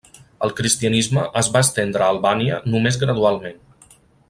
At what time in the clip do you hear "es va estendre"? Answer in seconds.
1.41-2.07